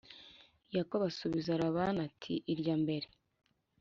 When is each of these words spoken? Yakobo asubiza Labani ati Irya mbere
Yakobo 0.75 1.03
asubiza 1.11 1.59
Labani 1.61 1.99
ati 2.07 2.33
Irya 2.51 2.75
mbere 2.83 3.07